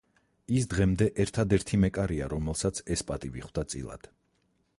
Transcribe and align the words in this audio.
ის 0.59 0.63
დღემდე 0.71 1.07
ერთადერთი 1.25 1.79
მეკარეა, 1.83 2.31
რომელსაც 2.35 2.83
ეს 2.97 3.07
პატივი 3.11 3.45
ხვდა 3.49 3.67
წილად. 3.75 4.11